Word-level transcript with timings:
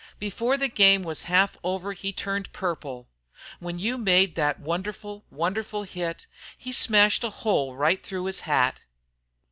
Before 0.17 0.57
the 0.57 0.67
game 0.67 1.03
was 1.03 1.25
half 1.29 1.57
over 1.63 1.93
he 1.93 2.11
turned 2.11 2.51
purple. 2.51 3.07
When 3.59 3.77
you 3.77 3.99
made 3.99 4.33
that 4.33 4.59
wonderful, 4.59 5.25
wonderful 5.29 5.83
hit 5.83 6.25
he 6.57 6.71
smashed 6.73 7.23
a 7.23 7.29
hole 7.29 7.75
right 7.75 8.01
through 8.03 8.23
his 8.25 8.39
hat." 8.39 8.79